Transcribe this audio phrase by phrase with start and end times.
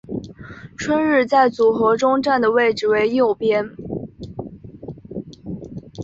[0.77, 3.69] 春日在组合中站的位置为右边。